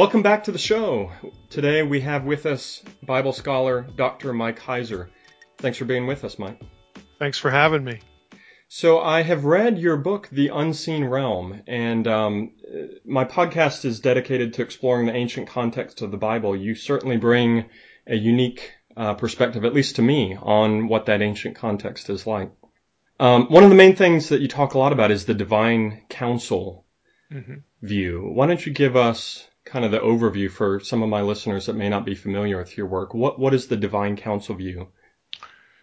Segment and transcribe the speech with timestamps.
[0.00, 1.12] Welcome back to the show.
[1.50, 4.32] Today we have with us Bible scholar Dr.
[4.32, 5.10] Mike Heiser.
[5.58, 6.58] Thanks for being with us, Mike.
[7.18, 8.00] Thanks for having me.
[8.68, 12.52] So I have read your book, The Unseen Realm, and um,
[13.04, 16.56] my podcast is dedicated to exploring the ancient context of the Bible.
[16.56, 17.66] You certainly bring
[18.06, 22.50] a unique uh, perspective, at least to me, on what that ancient context is like.
[23.18, 26.04] Um, one of the main things that you talk a lot about is the divine
[26.08, 26.86] council
[27.30, 27.56] mm-hmm.
[27.82, 28.30] view.
[28.32, 31.76] Why don't you give us kind of the overview for some of my listeners that
[31.76, 33.14] may not be familiar with your work.
[33.14, 34.88] What what is the divine council view?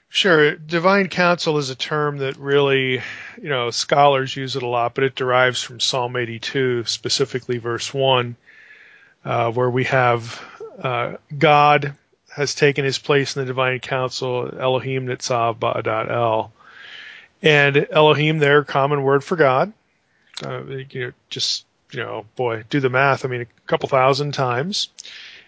[0.10, 3.02] Sure, divine council is a term that really,
[3.42, 7.94] you know, scholars use it a lot, but it derives from Psalm 82, specifically verse
[7.94, 8.38] one,
[9.26, 10.42] uh, where we have
[10.82, 11.96] uh, God
[12.30, 16.54] has taken his place in the divine council, Elohim Nitzav Ba'adat El.
[17.42, 19.74] And Elohim, their common word for God,
[20.44, 23.26] uh, you know, just you know, boy, do the math.
[23.26, 24.90] I mean, a couple thousand times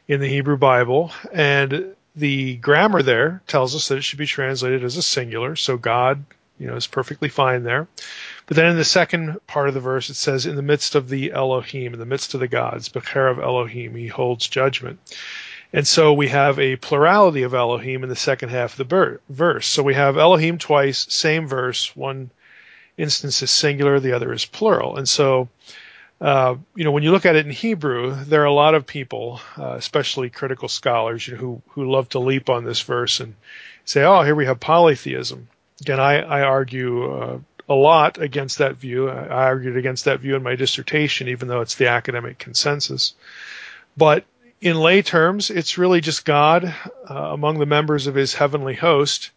[0.07, 4.83] in the Hebrew Bible, and the grammar there tells us that it should be translated
[4.83, 5.55] as a singular.
[5.55, 6.23] So God,
[6.57, 7.87] you know, is perfectly fine there.
[8.47, 11.09] But then in the second part of the verse, it says, "In the midst of
[11.09, 14.99] the Elohim, in the midst of the gods, beqerev Elohim, He holds judgment."
[15.71, 19.67] And so we have a plurality of Elohim in the second half of the verse.
[19.67, 21.95] So we have Elohim twice, same verse.
[21.95, 22.31] One
[22.97, 24.97] instance is singular, the other is plural.
[24.97, 25.47] And so
[26.21, 28.85] uh, you know, when you look at it in Hebrew, there are a lot of
[28.85, 33.21] people, uh, especially critical scholars, you know, who who love to leap on this verse
[33.21, 33.35] and
[33.85, 35.47] say, "Oh, here we have polytheism."
[35.81, 39.09] Again, I, I argue uh, a lot against that view.
[39.09, 43.13] I argued against that view in my dissertation, even though it's the academic consensus.
[43.95, 44.25] But
[44.59, 46.65] in lay terms, it's really just God
[47.09, 49.31] uh, among the members of His heavenly host.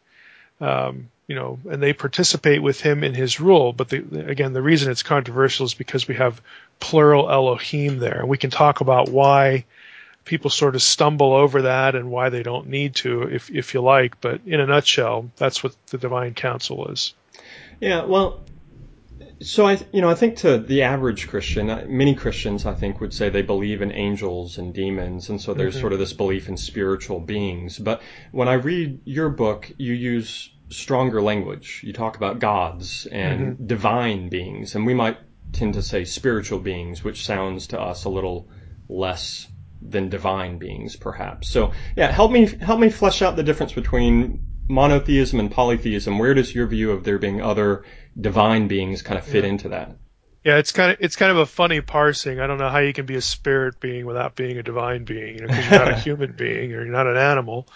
[0.61, 3.73] Um, you know, and they participate with him in his rule.
[3.73, 6.43] But the, again, the reason it's controversial is because we have
[6.79, 8.21] plural Elohim there.
[8.21, 9.65] And we can talk about why
[10.27, 13.81] people sort of stumble over that and why they don't need to, if, if you
[13.81, 14.21] like.
[14.21, 17.15] But in a nutshell, that's what the divine council is.
[17.81, 18.43] Yeah, well,
[19.41, 23.01] so I, you know, I think to the average Christian, uh, many Christians, I think,
[23.01, 25.81] would say they believe in angels and demons, and so there's mm-hmm.
[25.81, 27.79] sort of this belief in spiritual beings.
[27.79, 31.83] But when I read your book, you use stronger language.
[31.85, 33.67] You talk about gods and mm-hmm.
[33.67, 35.19] divine beings, and we might
[35.53, 38.49] tend to say spiritual beings, which sounds to us a little
[38.89, 39.47] less
[39.81, 41.49] than divine beings, perhaps.
[41.49, 46.19] So, yeah, help me help me flesh out the difference between monotheism and polytheism.
[46.19, 47.85] Where does your view of there being other
[48.19, 49.51] divine beings kind of fit yeah.
[49.51, 49.97] into that?
[50.45, 52.41] Yeah, it's kind of it's kind of a funny parsing.
[52.41, 55.37] I don't know how you can be a spirit being without being a divine being,
[55.37, 57.69] you know, because you're not a human being or you're not an animal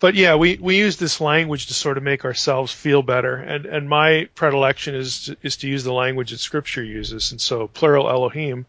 [0.00, 3.36] but yeah, we, we use this language to sort of make ourselves feel better.
[3.36, 7.32] And, and my predilection is, to, is to use the language that scripture uses.
[7.32, 8.66] And so plural Elohim,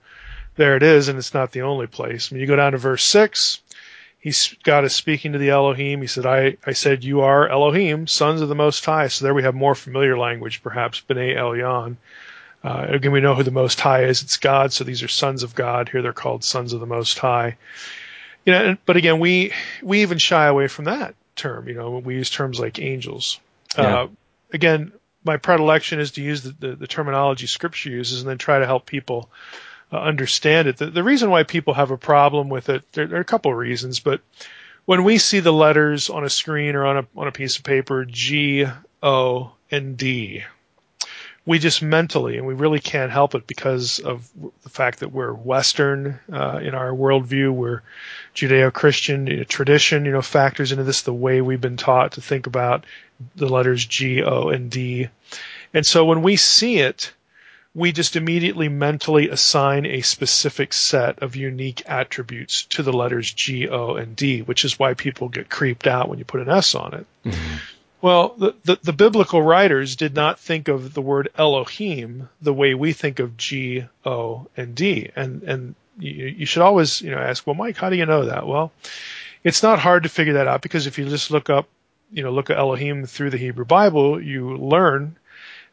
[0.56, 1.10] there it is.
[1.10, 2.32] And it's not the only place.
[2.32, 3.62] When you go down to verse six,
[4.20, 6.02] he's God is speaking to the Elohim.
[6.02, 9.08] He said, I, I said, you are Elohim, sons of the Most High.
[9.08, 11.98] So there we have more familiar language, perhaps, B'nai Elyon.
[12.64, 14.24] Uh, again, we know who the Most High is.
[14.24, 14.74] It's God.
[14.74, 15.90] So these are sons of God.
[15.90, 17.58] Here they're called sons of the Most High.
[18.46, 21.68] You know, but again, we, we even shy away from that term.
[21.68, 23.40] You know, we use terms like angels.
[23.78, 24.04] Yeah.
[24.04, 24.08] Uh,
[24.54, 24.92] again,
[25.24, 28.66] my predilection is to use the, the, the, terminology Scripture uses and then try to
[28.66, 29.30] help people
[29.92, 30.78] uh, understand it.
[30.78, 33.52] The, the, reason why people have a problem with it, there, there, are a couple
[33.52, 34.22] of reasons, but
[34.86, 37.64] when we see the letters on a screen or on a on a piece of
[37.64, 38.66] paper, G,
[39.02, 40.44] O, and D,
[41.46, 44.28] we just mentally, and we really can't help it because of
[44.64, 47.52] the fact that we're Western uh, in our worldview.
[47.52, 47.84] We're
[48.34, 52.22] Judeo-Christian you know, tradition, you know, factors into this the way we've been taught to
[52.22, 52.86] think about
[53.36, 55.10] the letters G, O, and D.
[55.74, 57.14] And so when we see it,
[57.76, 63.68] we just immediately mentally assign a specific set of unique attributes to the letters G,
[63.68, 66.74] O, and D, which is why people get creeped out when you put an S
[66.74, 67.06] on it.
[67.26, 67.56] Mm-hmm.
[68.06, 72.76] Well, the, the, the, biblical writers did not think of the word Elohim the way
[72.76, 75.10] we think of G, O, and D.
[75.16, 78.26] And, and you, you should always, you know, ask, well, Mike, how do you know
[78.26, 78.46] that?
[78.46, 78.72] Well,
[79.44, 81.68] it's not hard to figure that out because if you just look up,
[82.12, 85.16] you know, look at Elohim through the Hebrew Bible, you learn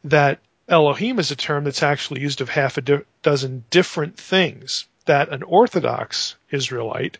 [0.05, 0.38] that
[0.70, 5.28] Elohim is a term that's actually used of half a do- dozen different things that
[5.28, 7.19] an Orthodox Israelite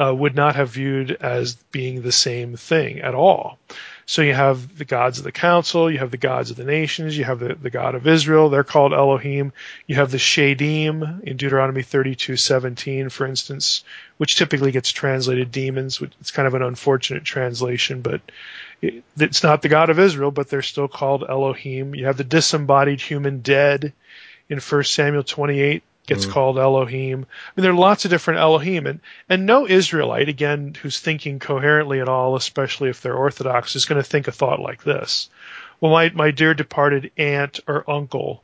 [0.00, 3.56] uh, would not have viewed as being the same thing at all.
[4.08, 7.18] So you have the gods of the council, you have the gods of the nations,
[7.18, 9.52] you have the, the God of Israel, they're called Elohim.
[9.86, 13.84] You have the Shedim in Deuteronomy 32:17, for instance,
[14.16, 16.00] which typically gets translated demons.
[16.22, 18.22] It's kind of an unfortunate translation, but
[18.80, 21.94] it, it's not the God of Israel, but they're still called Elohim.
[21.94, 23.92] You have the disembodied human dead
[24.48, 26.30] in 1 Samuel 28 gets mm.
[26.32, 27.20] called Elohim.
[27.20, 31.38] I mean, there are lots of different Elohim, and and no Israelite, again, who's thinking
[31.38, 35.30] coherently at all, especially if they're Orthodox, is going to think a thought like this.
[35.80, 38.42] Well, my my dear departed aunt or uncle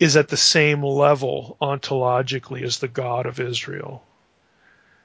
[0.00, 4.02] is at the same level ontologically as the God of Israel.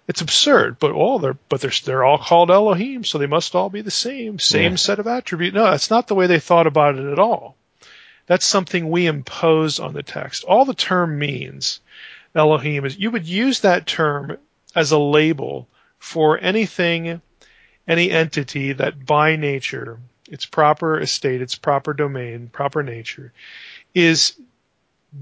[0.08, 3.70] It's absurd, but all they're but they're they're all called Elohim, so they must all
[3.70, 4.78] be the same, same yeah.
[4.78, 5.54] set of attributes.
[5.54, 7.58] No, that's not the way they thought about it at all.
[8.28, 10.44] That's something we impose on the text.
[10.44, 11.80] All the term means,
[12.36, 14.38] Elohim, is you would use that term
[14.76, 17.22] as a label for anything,
[17.88, 19.98] any entity that by nature,
[20.30, 23.32] its proper estate, its proper domain, proper nature,
[23.96, 24.34] is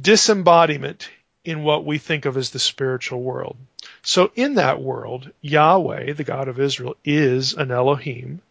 [0.01, 1.09] disembodiment
[1.43, 3.55] in what we think of as the spiritual world.
[4.01, 8.41] So in that world, Yahweh, the God of Israel, is an Elohim.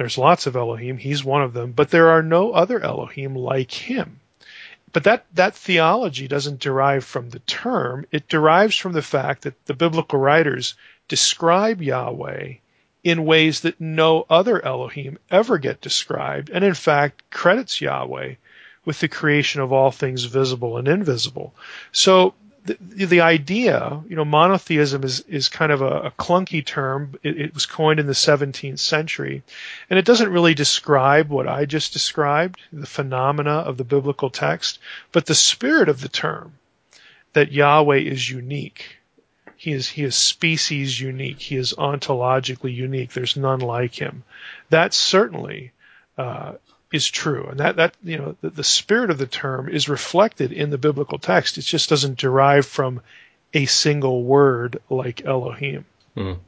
[0.00, 0.96] There's lots of Elohim.
[0.96, 4.20] He's one of them, but there are no other Elohim like him.
[4.94, 8.06] But that, that theology doesn't derive from the term.
[8.10, 10.74] It derives from the fact that the biblical writers
[11.06, 12.54] describe Yahweh
[13.04, 18.36] in ways that no other Elohim ever get described, and in fact credits Yahweh
[18.86, 21.54] with the creation of all things visible and invisible.
[21.92, 22.32] So
[22.64, 22.76] the,
[23.06, 27.14] the idea, you know, monotheism is, is kind of a, a clunky term.
[27.22, 29.42] It, it, was coined in the 17th century,
[29.88, 34.78] and it doesn't really describe what I just described, the phenomena of the biblical text,
[35.12, 36.52] but the spirit of the term,
[37.32, 38.96] that Yahweh is unique.
[39.56, 41.40] He is, he is species unique.
[41.40, 43.12] He is ontologically unique.
[43.12, 44.24] There's none like him.
[44.70, 45.72] That certainly
[46.16, 46.54] uh,
[46.92, 47.46] is true.
[47.50, 50.78] And that, that you know, the, the spirit of the term is reflected in the
[50.78, 51.58] biblical text.
[51.58, 53.00] It just doesn't derive from
[53.54, 55.84] a single word like Elohim.
[56.16, 56.38] Mm.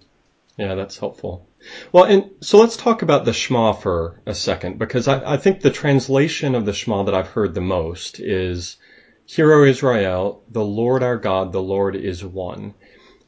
[0.57, 1.47] Yeah, that's helpful.
[1.93, 5.61] Well, and so let's talk about the Shema for a second, because I, I think
[5.61, 8.77] the translation of the Shema that I've heard the most is,
[9.25, 12.75] Hear, O Israel, the Lord our God, the Lord is one.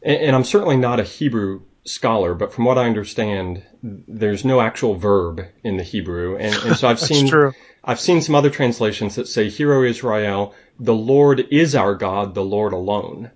[0.02, 4.60] And, and I'm certainly not a Hebrew scholar, but from what I understand, there's no
[4.60, 7.52] actual verb in the Hebrew, and, and so I've seen true.
[7.82, 12.34] I've seen some other translations that say, "Hear, O Israel, the Lord is our God,
[12.34, 13.30] the Lord alone."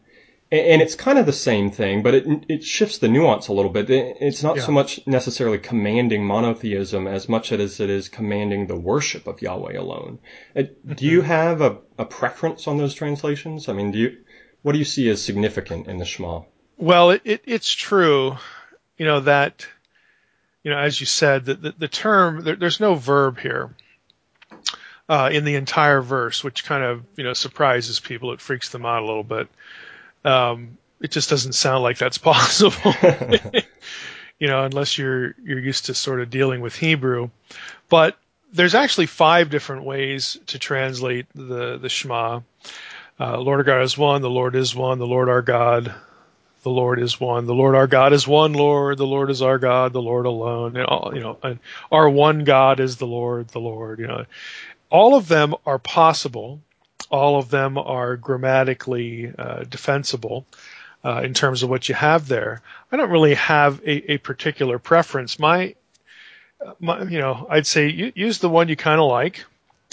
[0.50, 3.70] And it's kind of the same thing, but it, it shifts the nuance a little
[3.70, 3.90] bit.
[3.90, 4.62] It's not yeah.
[4.62, 9.76] so much necessarily commanding monotheism as much as it is commanding the worship of Yahweh
[9.76, 10.20] alone.
[10.56, 11.26] Uh, do you mm-hmm.
[11.26, 13.68] have a, a preference on those translations?
[13.68, 14.16] I mean, do you,
[14.62, 16.44] what do you see as significant in the Shema?
[16.78, 18.36] Well, it, it, it's true,
[18.96, 19.66] you know, that,
[20.62, 23.74] you know, as you said, the, the, the term, there, there's no verb here.
[25.10, 28.30] Uh, in the entire verse, which kind of you know surprises people.
[28.34, 29.48] It freaks them out a little bit.
[30.22, 32.92] Um, it just doesn't sound like that's possible,
[34.38, 37.30] you know, unless you're you're used to sort of dealing with Hebrew.
[37.88, 38.18] But
[38.52, 42.40] there's actually five different ways to translate the the Shema.
[43.18, 44.20] Uh, Lord our God is one.
[44.20, 44.98] The Lord is one.
[44.98, 45.94] The Lord our God
[46.62, 47.46] the Lord is one.
[47.46, 48.98] The Lord our God is one Lord.
[48.98, 50.76] The Lord is our God, the Lord alone.
[50.76, 51.58] And all, you know, and
[51.90, 53.98] our one God is the Lord, the Lord.
[54.00, 54.24] You know,
[54.90, 56.60] all of them are possible.
[57.10, 60.46] All of them are grammatically uh, defensible
[61.04, 62.60] uh, in terms of what you have there.
[62.90, 65.38] I don't really have a, a particular preference.
[65.38, 65.74] My,
[66.80, 69.44] my, you know, I'd say use the one you kind of like.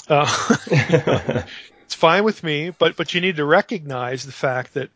[0.09, 0.27] Uh,
[1.85, 4.89] it's fine with me, but but you need to recognize the fact that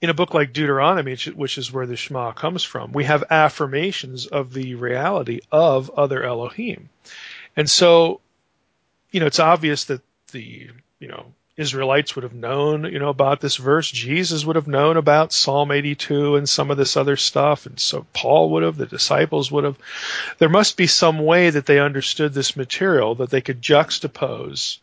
[0.00, 4.26] in a book like Deuteronomy, which is where the Shema comes from, we have affirmations
[4.26, 6.90] of the reality of other Elohim.
[7.56, 8.20] And so,
[9.10, 13.40] you know, it's obvious that the, you know, Israelites would have known, you know, about
[13.40, 13.90] this verse.
[13.90, 17.64] Jesus would have known about Psalm 82 and some of this other stuff.
[17.64, 19.78] And so Paul would have, the disciples would have.
[20.36, 24.78] There must be some way that they understood this material that they could juxtapose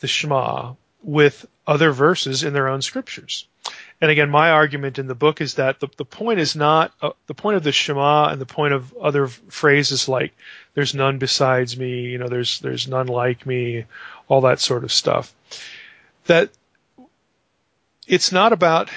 [0.00, 3.46] the Shema with other verses in their own scriptures.
[4.02, 7.12] And again, my argument in the book is that the, the point is not uh,
[7.28, 10.34] the point of the Shema and the point of other phrases like
[10.74, 13.84] "there's none besides me," you know, "there's there's none like me,"
[14.26, 15.32] all that sort of stuff.
[16.26, 16.50] That
[18.08, 18.90] it's not about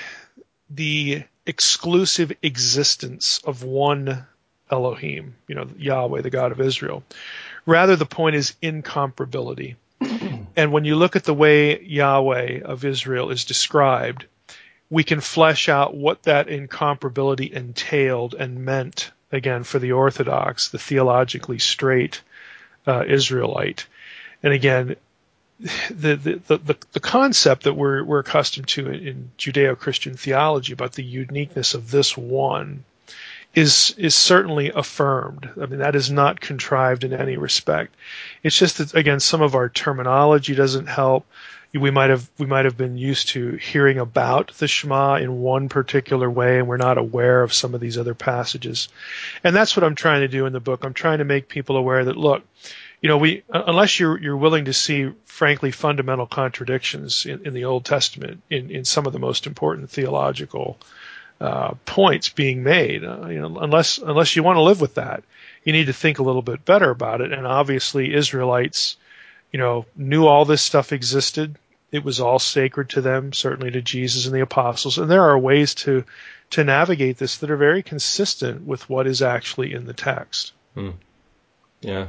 [0.72, 4.26] the exclusive existence of one
[4.72, 7.04] Elohim, you know, Yahweh, the God of Israel.
[7.68, 9.76] Rather, the point is incomparability.
[10.56, 14.26] and when you look at the way Yahweh of Israel is described,
[14.90, 20.78] we can flesh out what that incomparability entailed and meant again for the Orthodox, the
[20.78, 22.22] theologically straight
[22.88, 23.88] uh, Israelite.
[24.44, 24.96] And again,
[25.90, 30.94] the, the, the, the, concept that we're, we're accustomed to in, in Judeo-Christian theology about
[30.94, 32.84] the uniqueness of this one
[33.56, 35.50] is is certainly affirmed.
[35.60, 37.96] I mean, that is not contrived in any respect.
[38.44, 41.26] It's just that again, some of our terminology doesn't help.
[41.74, 45.68] We might have we might have been used to hearing about the Shema in one
[45.68, 48.88] particular way, and we're not aware of some of these other passages.
[49.44, 50.84] And that's what I'm trying to do in the book.
[50.84, 52.44] I'm trying to make people aware that look,
[53.02, 57.54] you know, we uh, unless you're you're willing to see, frankly, fundamental contradictions in, in
[57.54, 60.78] the Old Testament in in some of the most important theological
[61.40, 63.04] uh, points being made.
[63.04, 65.24] Uh, you know, unless unless you want to live with that,
[65.64, 67.34] you need to think a little bit better about it.
[67.34, 68.98] And obviously, Israelites,
[69.52, 71.58] you know, knew all this stuff existed.
[71.92, 74.98] It was all sacred to them, certainly to Jesus and the apostles.
[74.98, 76.06] And there are ways to
[76.52, 80.54] to navigate this that are very consistent with what is actually in the text.
[80.74, 80.92] Hmm.
[81.82, 82.08] Yeah.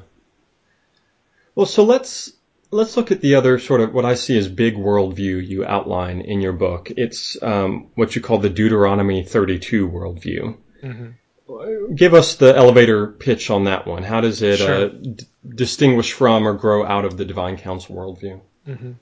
[1.55, 2.33] Well, so let's
[2.71, 6.21] let's look at the other sort of what I see as big worldview you outline
[6.21, 6.91] in your book.
[6.97, 10.57] It's um, what you call the Deuteronomy 32 worldview.
[10.83, 11.95] Mm-hmm.
[11.95, 14.03] Give us the elevator pitch on that one.
[14.03, 14.87] How does it sure.
[14.87, 18.41] uh, d- distinguish from or grow out of the Divine Council worldview?
[18.67, 18.93] Mm-hmm.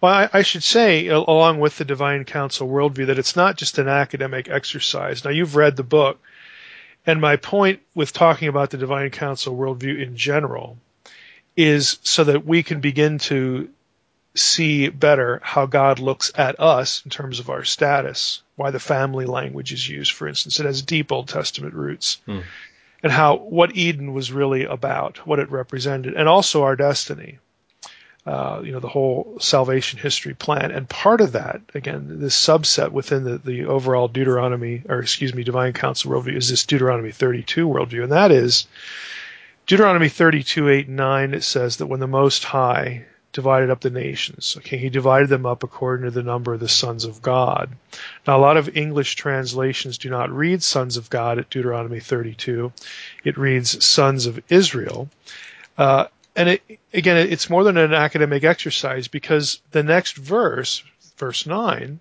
[0.00, 3.78] Well, I, I, should say, along with the Divine Council worldview, that it's not just
[3.78, 5.24] an academic exercise.
[5.24, 6.18] Now, you've read the book,
[7.06, 10.78] and my point with talking about the Divine Council worldview in general
[11.56, 13.68] is so that we can begin to
[14.34, 19.26] see better how God looks at us in terms of our status, why the family
[19.26, 20.60] language is used, for instance.
[20.60, 22.18] It has deep Old Testament roots.
[22.26, 22.40] Hmm.
[23.02, 27.38] And how what Eden was really about, what it represented, and also our destiny.
[28.26, 30.70] Uh, you know, the whole salvation history plan.
[30.70, 35.42] And part of that, again, this subset within the, the overall Deuteronomy, or excuse me,
[35.42, 38.02] Divine Council worldview is this Deuteronomy 32 worldview.
[38.02, 38.66] And that is
[39.70, 43.88] Deuteronomy 32, 8, and 9, it says that when the Most High divided up the
[43.88, 47.70] nations, okay, he divided them up according to the number of the sons of God.
[48.26, 52.72] Now, a lot of English translations do not read sons of God at Deuteronomy 32.
[53.22, 55.08] It reads sons of Israel.
[55.78, 60.82] Uh, and it, again, it's more than an academic exercise because the next verse,
[61.16, 62.00] verse 9,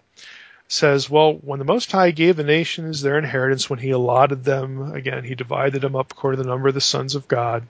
[0.69, 4.93] says, well, when the Most High gave the nations their inheritance, when he allotted them,
[4.93, 7.63] again, he divided them up according to the number of the sons of God,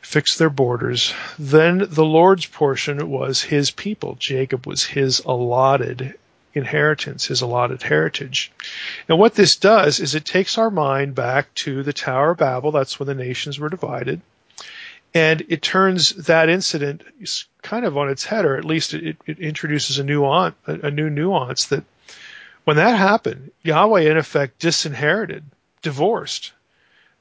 [0.00, 4.14] fixed their borders, then the Lord's portion was his people.
[4.18, 6.14] Jacob was his allotted
[6.54, 8.52] inheritance, his allotted heritage.
[9.08, 12.70] And what this does is it takes our mind back to the Tower of Babel.
[12.70, 14.20] That's when the nations were divided.
[15.12, 17.02] And it turns that incident
[17.62, 21.10] kind of on its head, or at least it, it introduces a nuance, a new
[21.10, 21.82] nuance that
[22.64, 25.44] when that happened, Yahweh in effect disinherited,
[25.82, 26.52] divorced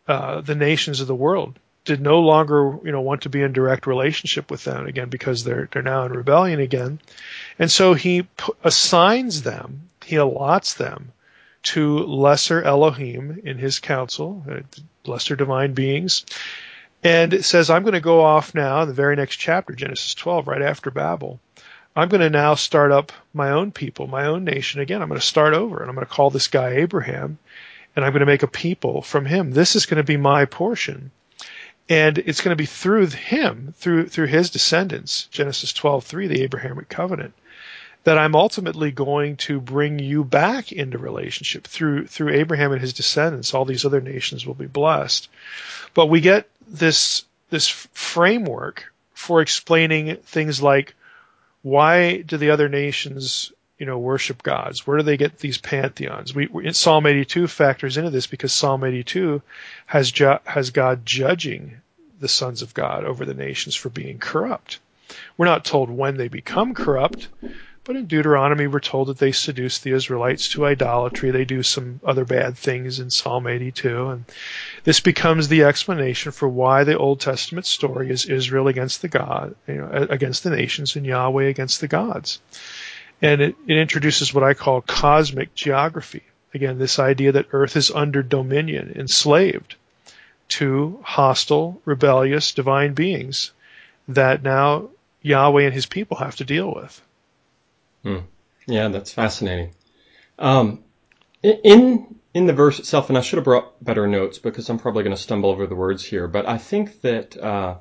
[0.08, 1.60] uh, the nations of the world.
[1.86, 5.44] Did no longer, you know, want to be in direct relationship with them again because
[5.44, 7.00] they're they're now in rebellion again,
[7.60, 11.12] and so he p- assigns them, he allots them
[11.64, 14.60] to lesser Elohim in his council, uh,
[15.06, 16.26] lesser divine beings,
[17.04, 20.14] and it says, "I'm going to go off now." In the very next chapter, Genesis
[20.14, 21.42] 12, right after Babel,
[21.96, 25.02] I'm going to now start up my own people, my own nation again.
[25.02, 27.38] I'm going to start over and I'm going to call this guy Abraham
[27.96, 29.52] and I'm going to make a people from him.
[29.52, 31.12] This is going to be my portion.
[31.90, 36.90] And it's going to be through him, through, through his descendants, Genesis 12:3, the Abrahamic
[36.90, 37.34] covenant,
[38.06, 42.94] that I'm ultimately going to bring you back into relationship through, through Abraham and his
[42.94, 43.54] descendants.
[43.54, 45.28] All these other nations will be blessed.
[45.94, 50.96] But we get this, this framework for explaining things like
[51.64, 54.86] why do the other nations you know worship gods?
[54.86, 56.36] Where do they get these pantheons?
[56.36, 59.42] We psalm 82 factors into this because psalm 82
[59.88, 61.82] has ju- has god judging
[62.20, 64.80] the sons of god over the nations for being corrupt.
[65.38, 67.28] We're not told when they become corrupt
[67.86, 71.32] but in Deuteronomy, we're told that they seduce the Israelites to idolatry.
[71.32, 74.10] They do some other bad things in Psalm 82.
[74.10, 74.26] And
[74.86, 79.56] this becomes the explanation for why the Old Testament story is Israel against the God,
[79.68, 82.40] you know, against the nations and Yahweh against the gods.
[83.22, 86.24] And it, it introduces what I call cosmic geography.
[86.54, 89.76] Again, this idea that earth is under dominion, enslaved
[90.50, 93.52] to hostile, rebellious, divine beings
[94.08, 94.90] that now
[95.22, 97.02] Yahweh and his people have to deal with.
[98.04, 98.18] Hmm.
[98.68, 99.74] Yeah, that's fascinating.
[100.40, 100.84] Um,
[101.42, 105.04] in in the verse itself, and I should have brought better notes because I'm probably
[105.04, 107.76] going to stumble over the words here, but I think that uh,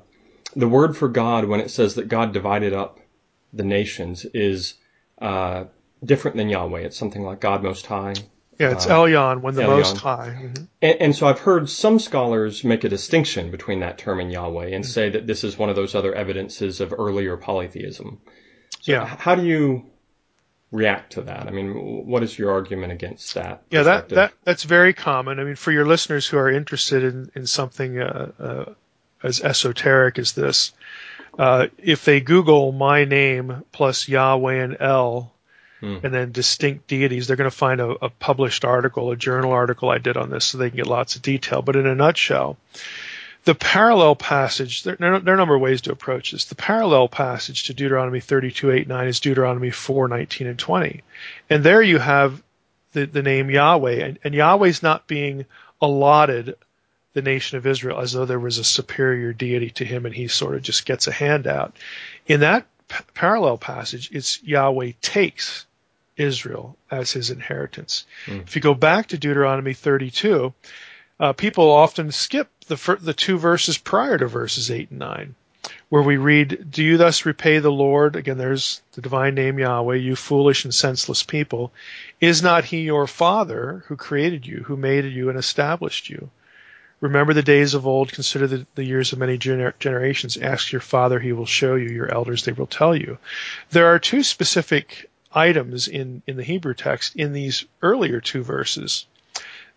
[0.55, 2.99] the word for God, when it says that God divided up
[3.51, 4.75] the nations, is
[5.19, 5.65] uh,
[6.03, 6.81] different than Yahweh.
[6.81, 8.13] It's something like God Most High.
[8.59, 9.77] Yeah, it's uh, Elyon, when the Elyon.
[9.77, 10.37] Most High.
[10.39, 10.63] Mm-hmm.
[10.81, 14.67] And, and, so I've heard some scholars make a distinction between that term and Yahweh
[14.67, 14.91] and mm-hmm.
[14.91, 18.21] say that this is one of those other evidences of earlier polytheism.
[18.81, 19.05] So yeah.
[19.05, 19.87] How do you
[20.73, 21.47] react to that?
[21.47, 23.61] I mean, what is your argument against that?
[23.69, 25.39] Yeah, that, that that's very common.
[25.39, 28.65] I mean, for your listeners who are interested in in something uh, uh,
[29.21, 30.73] as esoteric as this,
[31.37, 35.31] uh, if they Google my name plus Yahweh and El.
[35.79, 35.97] hmm.
[36.03, 39.89] and then distinct deities, they're going to find a, a, published article, a journal article
[39.89, 41.61] I did on this, so they can get lots of detail.
[41.61, 42.57] But in a nutshell,
[43.45, 46.45] the parallel passage, there, there, are a number of ways to approach this.
[46.45, 51.01] The parallel passage to Deuteronomy 32, 8, 9 is Deuteronomy 4, 19, and 20.
[51.49, 52.41] And there you have
[52.93, 55.45] the, the name Yahweh, and, and Yahweh's not being
[55.81, 56.55] allotted
[57.13, 60.27] the nation of Israel as though there was a superior deity to him and he
[60.27, 61.75] sort of just gets a handout.
[62.25, 65.65] In that p- parallel passage, it's Yahweh takes
[66.17, 68.05] Israel as his inheritance.
[68.25, 68.43] Mm.
[68.43, 70.53] If you go back to Deuteronomy 32,
[71.23, 75.35] uh, people often skip the fir- the two verses prior to verses eight and nine,
[75.87, 79.95] where we read, "Do you thus repay the Lord?" Again, there's the divine name Yahweh.
[79.95, 81.71] You foolish and senseless people,
[82.19, 86.29] is not He your Father who created you, who made you and established you?
[86.99, 88.11] Remember the days of old.
[88.11, 90.35] Consider the, the years of many gener- generations.
[90.35, 91.87] Ask your father; he will show you.
[91.87, 93.17] Your elders; they will tell you.
[93.69, 99.05] There are two specific items in in the Hebrew text in these earlier two verses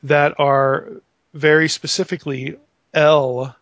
[0.02, 0.88] that are
[1.36, 2.56] very specifically
[2.94, 3.54] El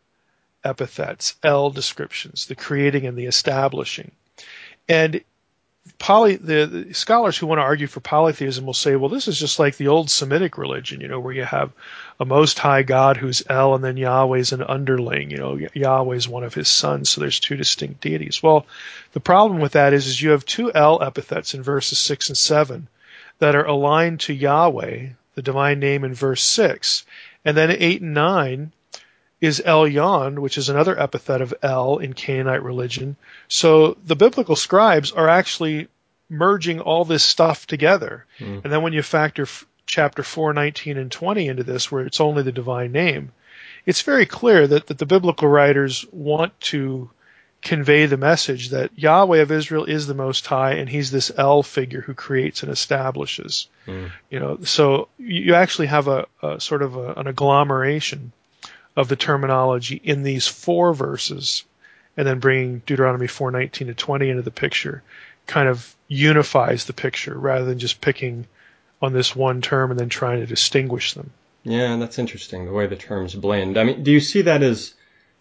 [0.64, 4.12] epithets, El descriptions, the creating and the establishing.
[4.88, 5.22] And
[5.98, 9.38] poly, the, the, scholars who want to argue for polytheism will say, well, this is
[9.38, 11.72] just like the old Semitic religion, you know, where you have
[12.18, 16.44] a most high God who's El and then Yahweh's an underling, you know, Yahweh's one
[16.44, 18.42] of his sons, so there's two distinct deities.
[18.42, 18.66] Well,
[19.12, 22.38] the problem with that is, is you have two El epithets in verses six and
[22.38, 22.88] seven
[23.38, 27.04] that are aligned to Yahweh, the divine name in verse six,
[27.44, 28.72] and then 8 and 9
[29.40, 33.16] is Elyon, which is another epithet of El in Canaanite religion.
[33.48, 35.88] So the biblical scribes are actually
[36.30, 38.24] merging all this stuff together.
[38.38, 38.64] Mm.
[38.64, 42.20] And then when you factor f- chapter 4, 19, and 20 into this, where it's
[42.20, 43.32] only the divine name,
[43.84, 47.10] it's very clear that, that the biblical writers want to
[47.64, 51.62] convey the message that Yahweh of Israel is the Most High, and He's this El
[51.62, 53.68] figure who creates and establishes.
[53.86, 54.12] Mm.
[54.30, 58.32] You know, so you actually have a, a sort of a, an agglomeration
[58.94, 61.64] of the terminology in these four verses,
[62.16, 65.02] and then bringing Deuteronomy 4:19 to 20 into the picture,
[65.46, 68.46] kind of unifies the picture rather than just picking
[69.00, 71.30] on this one term and then trying to distinguish them.
[71.64, 73.78] Yeah, that's interesting the way the terms blend.
[73.78, 74.92] I mean, do you see that as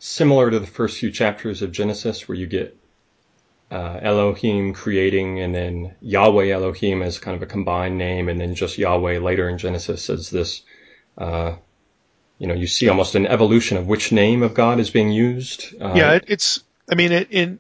[0.03, 2.77] similar to the first few chapters of Genesis, where you get
[3.71, 8.53] uh, Elohim creating, and then Yahweh Elohim as kind of a combined name, and then
[8.53, 10.63] just Yahweh later in Genesis as this.
[11.17, 11.55] Uh,
[12.37, 15.73] you know, you see almost an evolution of which name of God is being used.
[15.81, 16.61] Uh, yeah, it, it's.
[16.91, 17.59] I mean, it, in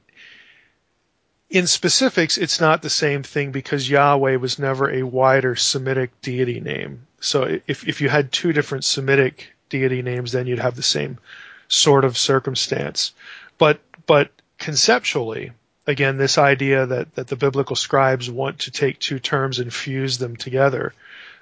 [1.49, 6.59] in specifics, it's not the same thing because Yahweh was never a wider Semitic deity
[6.59, 7.07] name.
[7.21, 11.19] So if if you had two different Semitic deity names, then you'd have the same
[11.73, 13.13] sort of circumstance.
[13.57, 15.51] But but conceptually,
[15.87, 20.17] again, this idea that, that the biblical scribes want to take two terms and fuse
[20.17, 20.93] them together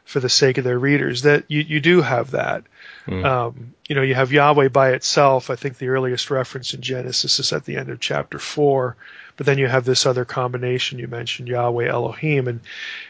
[0.06, 2.64] for the sake of their readers, that you, you do have that.
[3.08, 3.24] Mm.
[3.24, 5.50] Um, you know, you have Yahweh by itself.
[5.50, 8.96] I think the earliest reference in Genesis is at the end of chapter four,
[9.38, 12.62] but then you have this other combination you mentioned, Yahweh Elohim, and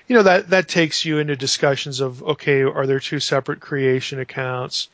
[0.08, 4.20] you know that that takes you into discussions of okay, are there two separate creation
[4.20, 4.90] accounts?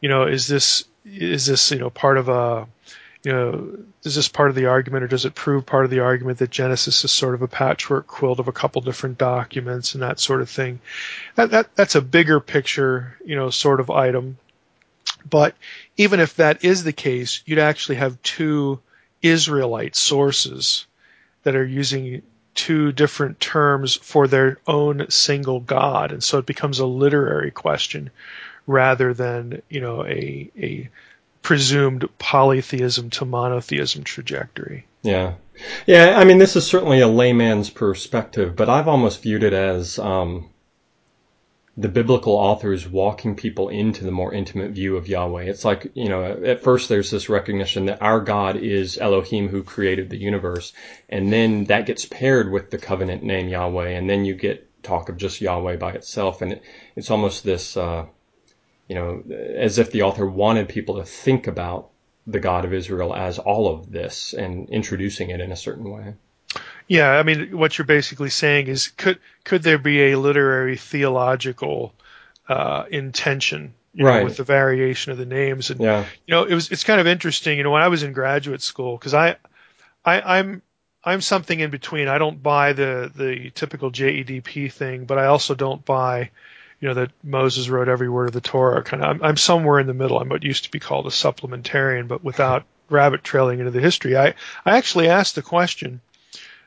[0.00, 2.66] You know, is this is this you know part of a
[3.24, 6.00] you know is this part of the argument or does it prove part of the
[6.00, 10.02] argument that Genesis is sort of a patchwork quilt of a couple different documents and
[10.02, 10.80] that sort of thing?
[11.36, 14.38] That, that that's a bigger picture you know sort of item.
[15.28, 15.54] But
[15.96, 18.80] even if that is the case, you'd actually have two
[19.20, 20.86] Israelite sources
[21.44, 22.22] that are using
[22.54, 28.10] two different terms for their own single God, and so it becomes a literary question
[28.66, 30.88] rather than you know a a
[31.42, 34.86] presumed polytheism to monotheism trajectory.
[35.02, 35.34] Yeah,
[35.86, 36.18] yeah.
[36.18, 40.48] I mean, this is certainly a layman's perspective, but I've almost viewed it as um,
[41.76, 45.44] the biblical authors walking people into the more intimate view of Yahweh.
[45.44, 49.62] It's like, you know, at first there's this recognition that our God is Elohim who
[49.62, 50.74] created the universe.
[51.08, 53.88] And then that gets paired with the covenant name Yahweh.
[53.88, 56.42] And then you get talk of just Yahweh by itself.
[56.42, 56.62] And it,
[56.94, 58.04] it's almost this, uh,
[58.92, 59.22] you know,
[59.56, 61.88] as if the author wanted people to think about
[62.26, 66.12] the God of Israel as all of this and introducing it in a certain way.
[66.88, 71.94] Yeah, I mean, what you're basically saying is, could could there be a literary theological
[72.50, 74.18] uh, intention you right.
[74.18, 75.70] know, with the variation of the names?
[75.70, 76.04] And yeah.
[76.26, 77.56] you know, it was it's kind of interesting.
[77.56, 79.36] You know, when I was in graduate school, because I,
[80.04, 80.60] I I'm
[81.02, 82.08] I'm something in between.
[82.08, 86.28] I don't buy the the typical JEDP thing, but I also don't buy,
[86.82, 88.82] you know, that Moses wrote every word of the Torah.
[88.82, 90.18] Kind of, I'm, I'm somewhere in the middle.
[90.18, 94.16] I'm what used to be called a supplementarian, but without rabbit trailing into the history.
[94.16, 94.34] I
[94.66, 96.00] I actually asked the question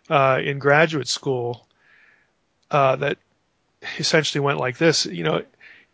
[0.09, 1.67] uh, in graduate school
[2.71, 3.17] uh, that
[3.99, 5.05] essentially went like this.
[5.05, 5.43] You know,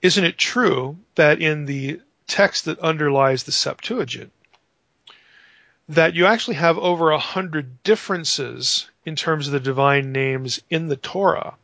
[0.04, 4.32] isn't it true that in the text that underlies the Septuagint,
[5.90, 10.88] that you actually have over a hundred differences in terms of the divine names in
[10.88, 11.56] the Torah.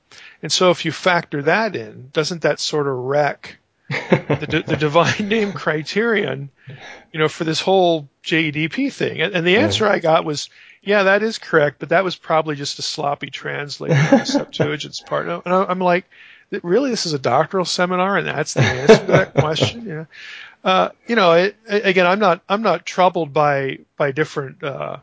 [0.42, 3.58] And so if you factor that in, doesn't that sort of wreck
[3.90, 6.50] the, the, divine name criterion,
[7.12, 9.22] you know, for this whole JEDP thing?
[9.22, 9.94] And, and the answer yeah.
[9.94, 10.50] I got was,
[10.82, 15.02] yeah, that is correct, but that was probably just a sloppy translation of the Septuagint's
[15.02, 15.28] part.
[15.28, 16.06] And I'm like,
[16.64, 19.86] really, this is a doctoral seminar, and that's the answer to that question?
[19.86, 20.06] Yeah.
[20.64, 24.98] Uh, you know, it, again, I'm not I'm not troubled by by different uh,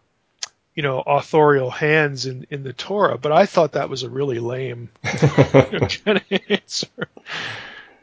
[0.75, 4.39] you know authorial hands in in the Torah, but I thought that was a really
[4.39, 6.89] lame kind of answer.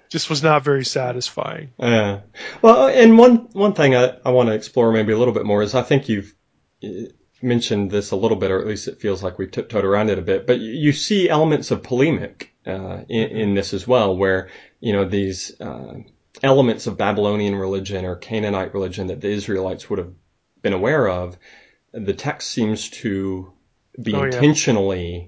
[0.10, 1.72] Just was not very satisfying.
[1.78, 2.22] Yeah.
[2.62, 5.62] Well, and one one thing I, I want to explore maybe a little bit more
[5.62, 6.34] is I think you've
[7.42, 10.20] mentioned this a little bit, or at least it feels like we've tiptoed around it
[10.20, 10.48] a bit.
[10.48, 15.06] But you see elements of polemic uh, in, in, this as well, where you know
[15.06, 15.96] these uh,
[16.44, 20.14] elements of Babylonian religion or Canaanite religion that the Israelites would have
[20.62, 21.38] been aware of,
[21.91, 23.51] the text seems to
[24.01, 25.27] be oh, intentionally yeah.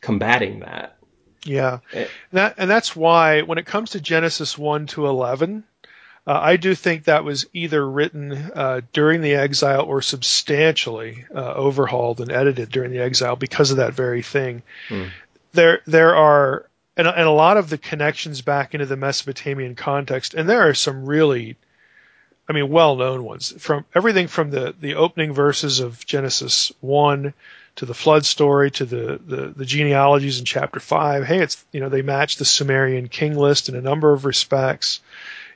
[0.00, 0.96] combating that.
[1.44, 5.64] Yeah, and, that, and that's why when it comes to Genesis one to eleven,
[6.24, 11.54] uh, I do think that was either written uh, during the exile or substantially uh,
[11.54, 14.62] overhauled and edited during the exile because of that very thing.
[14.88, 15.06] Hmm.
[15.52, 20.34] There, there are and, and a lot of the connections back into the Mesopotamian context,
[20.34, 21.56] and there are some really,
[22.52, 27.32] I mean, well-known ones from everything from the the opening verses of Genesis one
[27.76, 31.24] to the flood story to the, the, the genealogies in chapter five.
[31.24, 35.00] Hey, it's you know they match the Sumerian king list in a number of respects.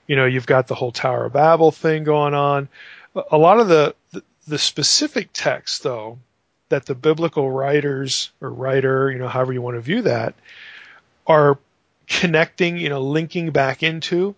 [0.07, 2.71] You know, you've got the whole Tower of Babel thing going on.
[3.31, 6.19] A lot of the the, the specific text, though,
[6.71, 10.35] that the biblical writers or writer, you know, however you want to view that,
[11.27, 11.59] are
[12.07, 14.35] connecting, you know, linking back into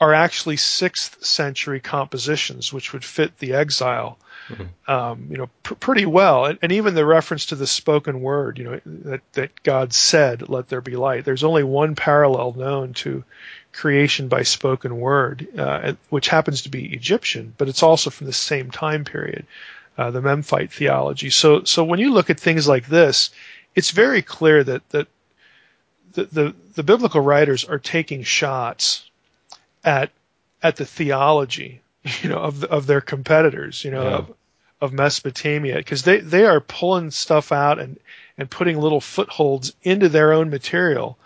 [0.00, 4.16] are actually sixth century compositions, which would fit the exile,
[4.48, 4.90] mm-hmm.
[4.90, 6.44] um, you know, pr- pretty well.
[6.44, 10.48] And, and, even the reference to the spoken word, you know, that, that God said,
[10.48, 13.24] "Let there be light." There's only one parallel known to
[13.72, 18.32] creation by spoken word, uh, which happens to be Egyptian, but it's also from the
[18.32, 19.46] same time period,
[19.96, 21.30] uh, the Memphite theology.
[21.30, 23.30] So, so when you look at things like this,
[23.74, 25.08] it's very clear that that
[26.12, 29.07] the, the, the biblical writers are taking shots
[29.84, 30.10] at
[30.62, 31.80] at the theology,
[32.22, 34.16] you know, of of their competitors, you know, yeah.
[34.16, 34.34] of,
[34.80, 37.98] of Mesopotamia, because they they are pulling stuff out and
[38.36, 41.18] and putting little footholds into their own material,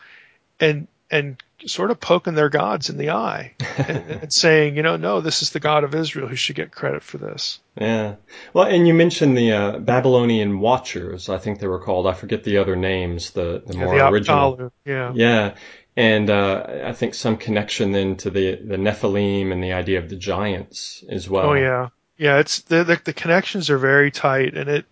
[0.60, 1.36] and and
[1.66, 5.42] sort of poking their gods in the eye and, and, saying, you know, no, this
[5.42, 7.60] is the God of Israel who should get credit for this.
[7.78, 8.16] Yeah.
[8.52, 11.28] Well, and you mentioned the uh, Babylonian Watchers.
[11.28, 12.06] I think they were called.
[12.06, 13.30] I forget the other names.
[13.30, 14.72] The the yeah, more the original.
[14.84, 15.12] Yeah.
[15.14, 15.54] Yeah.
[15.96, 20.08] And uh, I think some connection then to the the Nephilim and the idea of
[20.08, 21.50] the giants as well.
[21.50, 22.38] Oh yeah, yeah.
[22.38, 24.86] It's the the, the connections are very tight, and it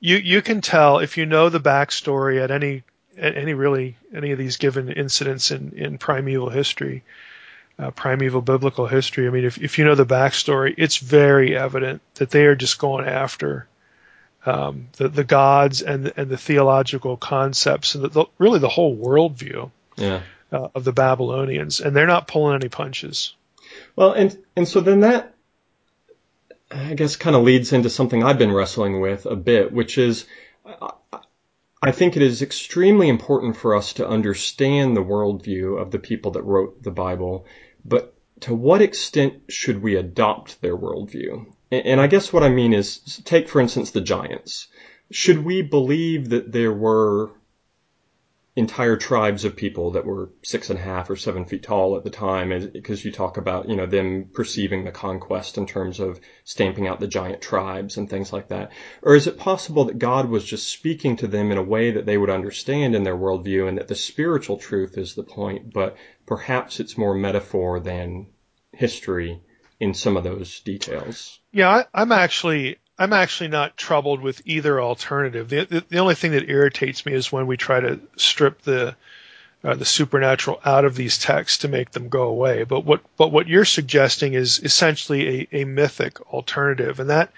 [0.00, 2.82] you you can tell if you know the backstory at any
[3.16, 7.04] any really any of these given incidents in in primeval history,
[7.78, 9.28] uh, primeval biblical history.
[9.28, 12.80] I mean, if if you know the backstory, it's very evident that they are just
[12.80, 13.68] going after
[14.44, 18.96] um, the the gods and and the theological concepts and the, the, really the whole
[18.96, 20.22] worldview yeah.
[20.52, 23.34] uh, of the Babylonians, and they're not pulling any punches.
[23.94, 25.34] Well, and and so then that
[26.70, 30.26] I guess kind of leads into something I've been wrestling with a bit, which is
[31.82, 36.32] I think it is extremely important for us to understand the worldview of the people
[36.32, 37.46] that wrote the Bible,
[37.84, 41.46] but to what extent should we adopt their worldview?
[41.70, 44.68] And I guess what I mean is, take for instance the giants.
[45.10, 47.30] Should we believe that there were
[48.56, 52.04] entire tribes of people that were six and a half or seven feet tall at
[52.04, 56.18] the time, because you talk about, you know, them perceiving the conquest in terms of
[56.44, 58.72] stamping out the giant tribes and things like that?
[59.02, 62.06] Or is it possible that God was just speaking to them in a way that
[62.06, 65.98] they would understand in their worldview and that the spiritual truth is the point, but
[66.24, 68.28] perhaps it's more metaphor than
[68.72, 69.42] history
[69.78, 71.38] in some of those details?
[71.52, 75.48] Yeah, I, I'm actually I'm actually not troubled with either alternative.
[75.48, 78.96] The, the, the, only thing that irritates me is when we try to strip the
[79.64, 82.64] uh, the supernatural out of these texts to make them go away.
[82.64, 87.32] But what but what you're suggesting is essentially a, a mythic alternative, and that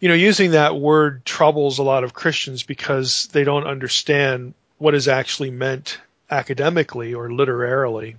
[0.00, 4.94] you know, using that word troubles a lot of Christians because they don't understand what
[4.94, 5.98] is actually meant
[6.30, 8.16] academically or literarily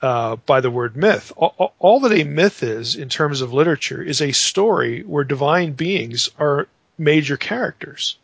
[0.00, 1.32] uh, by the word myth.
[1.36, 5.72] All, all, that a myth is in terms of literature is a story where divine
[5.72, 8.16] beings are major characters.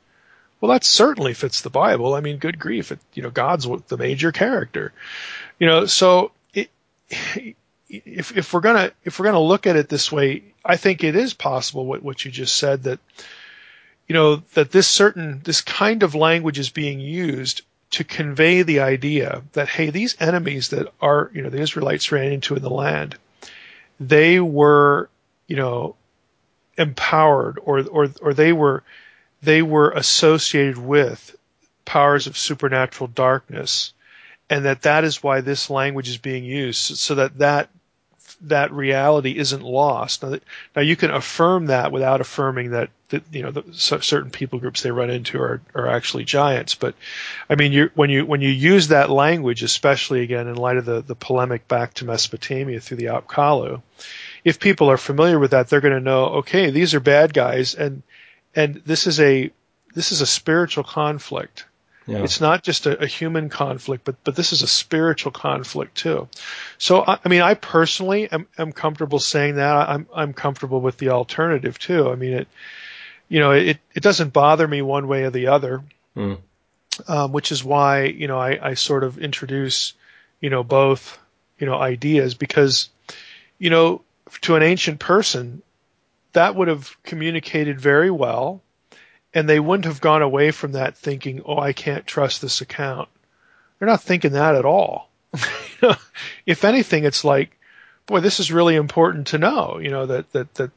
[0.61, 2.15] Well, that certainly fits the Bible.
[2.15, 4.93] I mean, good grief, it, you know, God's the major character.
[5.59, 6.71] You know, so it,
[7.89, 11.17] if if we're gonna if we're gonna look at it this way, I think it
[11.17, 12.99] is possible what what you just said that
[14.09, 17.63] you know that this certain this kind of language is being used
[17.94, 22.33] to convey the idea that hey these enemies that are you know the Israelites ran
[22.33, 23.16] into in the land
[24.00, 25.09] they were
[25.46, 25.94] you know
[26.76, 28.83] empowered or or or they were
[29.42, 31.37] they were associated with
[31.85, 33.92] powers of supernatural darkness
[34.50, 37.68] and that that is why this language is being used so that that
[38.42, 40.22] that reality isn't lost.
[40.22, 40.38] Now,
[40.76, 44.83] now, you can affirm that without affirming that, that you know the, certain people groups
[44.83, 46.74] they run into are, are actually giants.
[46.74, 46.94] But
[47.48, 51.00] I mean, when you when you use that language, especially again in light of the
[51.00, 53.83] the polemic back to Mesopotamia through the Apkallu,
[54.44, 57.74] if people are familiar with that, they're going to know, okay, these are bad guys,
[57.74, 58.03] and
[58.55, 59.50] and this is a
[59.94, 61.64] this is a spiritual conflict.
[62.07, 62.18] Yeah.
[62.18, 66.29] It's not just a, a, human conflict, but but this is a spiritual conflict too.
[66.77, 69.88] So I, I mean, I personally am, am comfortable saying that.
[69.88, 72.11] I'm I'm comfortable with the alternative too.
[72.11, 72.48] I mean, it
[73.29, 75.83] you know it it doesn't bother me one way or the other,
[76.17, 76.39] mm.
[77.09, 79.95] um, which is why you know I, I sort of introduce
[80.41, 81.19] you know both
[81.59, 82.89] you know ideas because
[83.59, 84.03] you know
[84.43, 85.63] to an ancient person
[86.33, 88.61] that would have communicated very well
[89.35, 93.09] and they wouldn't have gone away from that thinking, "Oh, I can't trust this account."
[93.79, 95.11] They're not thinking that at all.
[96.47, 97.59] if anything, it's like,
[98.07, 99.79] boy, this is really important to know.
[99.83, 100.71] You know that that that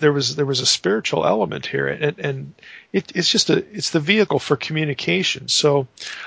[0.00, 2.54] there was there was a spiritual element here, and and
[2.92, 5.48] it, it's just a it's the vehicle for communication.
[5.48, 5.86] So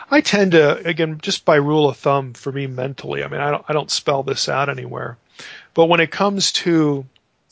[0.10, 3.24] I tend to again just by rule of thumb for me mentally.
[3.24, 5.18] I mean, I don't I don't spell this out anywhere,
[5.74, 7.06] but when it comes to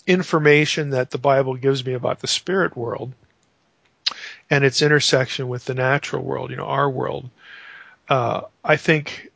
[0.08, 3.14] information that the Bible gives me about the spirit world,
[4.50, 7.30] and its intersection with the natural world, you know, our world.
[8.10, 9.31] Uh, I think,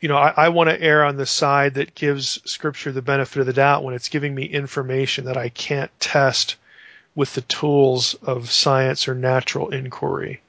[0.00, 3.40] you know, I, I want to err on the side that gives Scripture the benefit
[3.40, 6.56] of the doubt when it's giving me information that I can't test
[7.14, 10.40] with the tools of science or natural inquiry.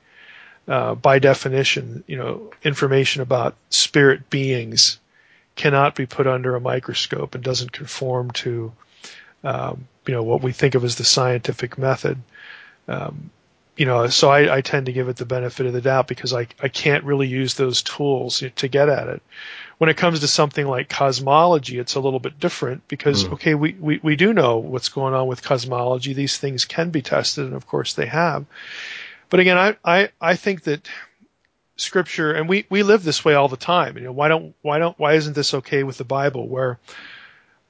[0.68, 5.00] Uh, by definition, you know, information about spirit beings
[5.56, 8.72] cannot be put under a microscope and doesn't conform to,
[9.44, 12.22] um, you know, what we think of as the scientific method.
[12.88, 13.32] Um,
[13.82, 16.34] you know, so I, I, tend to give it the benefit of the doubt because
[16.34, 19.24] I, I can't really use those tools to get at it.
[19.80, 23.34] When it comes to something like cosmology, it's a little bit different because, mm.
[23.34, 26.13] okay, we, we, we do know what's going on with cosmology.
[26.13, 28.46] These things can be tested, and of course they have.
[29.32, 30.88] But again, I, I, I think that
[31.76, 33.98] scripture, and we, we live this way all the time.
[33.98, 36.78] You know, why don't, why don't, why isn't this okay with the Bible where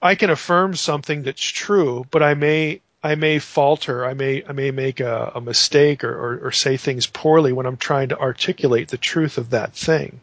[0.01, 4.51] I can affirm something that's true, but I may I may falter, I may I
[4.51, 8.19] may make a, a mistake or, or, or, say things poorly when I'm trying to
[8.19, 10.19] articulate the truth of that thing.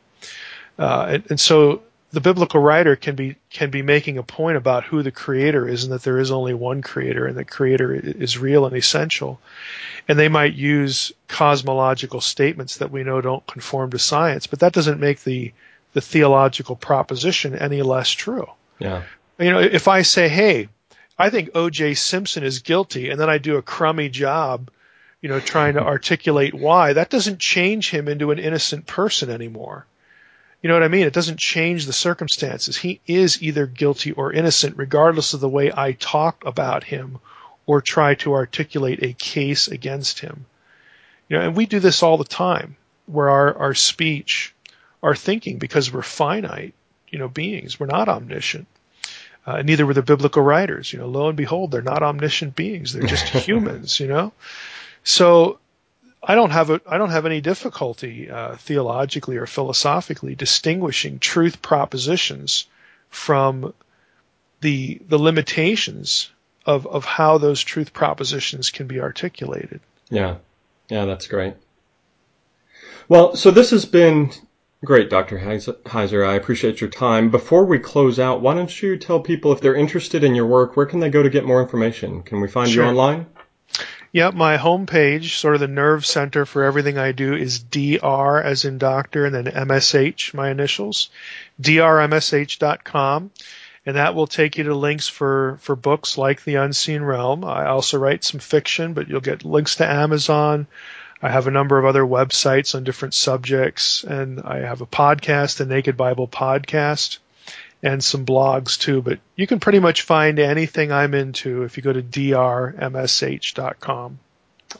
[0.79, 4.85] Uh, and, and, so the biblical writer can be can be making a point about
[4.85, 8.38] who the creator is and that there is only one creator and the creator is
[8.38, 9.41] real and essential.
[10.07, 14.73] And they might use cosmological statements that we know don't conform to science, but that
[14.73, 15.53] doesn't make the
[15.95, 18.47] the theological proposition any less true.
[18.79, 19.03] Yeah.
[19.38, 20.69] You know, if I say, "Hey,
[21.18, 21.94] I think O.J.
[21.94, 24.70] Simpson is guilty, and then I do a crummy job,
[25.20, 26.92] you know, trying to articulate why.
[26.92, 29.85] That doesn't change him into an innocent person anymore.
[30.62, 31.07] You know what I mean?
[31.07, 32.76] It doesn't change the circumstances.
[32.76, 37.18] He is either guilty or innocent, regardless of the way I talk about him
[37.66, 40.46] or try to articulate a case against him.
[41.28, 42.76] You know, and we do this all the time,
[43.07, 44.54] where our, our speech,
[45.02, 46.74] our thinking, because we're finite,
[47.09, 48.68] you know, beings, we're not omniscient
[49.48, 50.92] uh, neither were the biblical writers.
[50.92, 53.98] You know, lo and behold, they're not omniscient beings; they're just humans.
[53.98, 54.32] You know,
[55.04, 55.58] so
[56.22, 61.62] I don't have a I don't have any difficulty uh, theologically or philosophically distinguishing truth
[61.62, 62.66] propositions
[63.08, 63.72] from
[64.61, 66.30] the the limitations
[66.66, 69.80] of of how those truth propositions can be articulated.
[70.11, 70.37] Yeah,
[70.90, 71.54] yeah, that's great.
[73.08, 74.30] Well, so this has been
[74.85, 75.38] Great, Dr.
[75.38, 76.27] Heiser.
[76.27, 77.31] I appreciate your time.
[77.31, 80.77] Before we close out, why don't you tell people if they're interested in your work,
[80.77, 82.23] where can they go to get more information?
[82.23, 82.85] Can we find sure.
[82.85, 83.27] you online?
[84.12, 88.64] Yep, my homepage, sort of the nerve center for everything I do, is dr as
[88.64, 91.11] in doctor, and then msh, my initials,
[91.61, 93.31] drmsh.com.
[93.85, 97.45] and that will take you to links for, for books like The Unseen Realm.
[97.45, 100.69] I also write some fiction, but you'll get links to Amazon.
[101.20, 105.57] I have a number of other websites on different subjects, and I have a podcast,
[105.57, 107.18] the Naked Bible Podcast,
[107.83, 109.02] and some blogs too.
[109.02, 112.98] But you can pretty much find anything I'm into if you go to drmsh.com.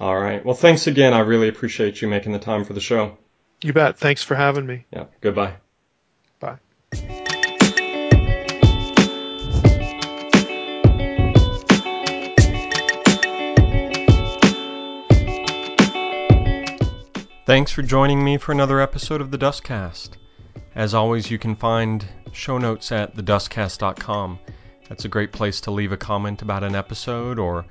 [0.01, 0.45] All right.
[0.45, 1.13] Well, thanks again.
[1.15, 3.17] I really appreciate you making the time for the show.
[3.63, 3.99] You bet.
[3.99, 4.85] Thanks for having me.
[4.93, 5.07] Yeah.
[5.21, 5.55] Goodbye.
[6.39, 6.59] Bye.
[17.49, 20.19] Thanks for joining me for another episode of the Dustcast.
[20.75, 24.39] As always, you can find show notes at thedustcast.com.
[24.87, 27.65] That's a great place to leave a comment about an episode or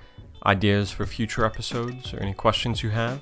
[0.48, 3.22] ideas for future episodes or any questions you have.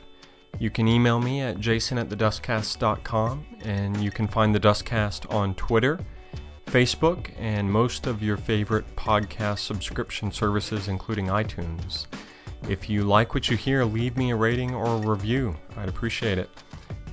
[0.57, 5.55] You can email me at jason at thedustcast.com and you can find the Dustcast on
[5.55, 5.99] Twitter,
[6.67, 12.05] Facebook, and most of your favorite podcast subscription services, including iTunes.
[12.67, 15.55] If you like what you hear, leave me a rating or a review.
[15.77, 16.49] I'd appreciate it.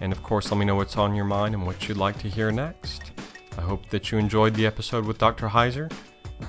[0.01, 2.29] And of course, let me know what's on your mind and what you'd like to
[2.29, 3.13] hear next.
[3.59, 5.49] I hope that you enjoyed the episode with Dr.
[5.49, 5.93] Heiser.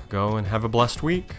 [0.08, 1.34] Go and have a blessed week.